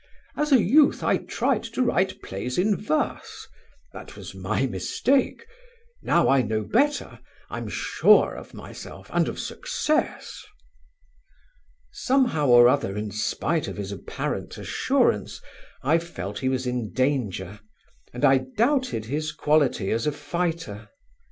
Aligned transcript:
As 0.35 0.51
a 0.51 0.59
youth 0.59 1.03
I 1.03 1.17
tried 1.17 1.61
to 1.75 1.83
write 1.83 2.23
plays 2.23 2.57
in 2.57 2.75
verse; 2.75 3.47
that 3.93 4.15
was 4.15 4.33
my 4.33 4.65
mistake. 4.65 5.45
Now 6.01 6.27
I 6.27 6.41
know 6.41 6.63
better; 6.63 7.19
I'm 7.51 7.67
sure 7.69 8.33
of 8.33 8.51
myself 8.55 9.11
and 9.13 9.27
of 9.27 9.37
success." 9.39 10.43
Somehow 11.91 12.47
or 12.47 12.67
other 12.67 12.97
in 12.97 13.11
spite 13.11 13.67
of 13.67 13.77
his 13.77 13.91
apparent 13.91 14.57
assurance 14.57 15.39
I 15.83 15.99
felt 15.99 16.39
he 16.39 16.49
was 16.49 16.65
in 16.65 16.93
danger 16.93 17.59
and 18.11 18.25
I 18.25 18.39
doubted 18.57 19.05
his 19.05 19.31
quality 19.31 19.91
as 19.91 20.07
a 20.07 20.11
fighter. 20.11 20.89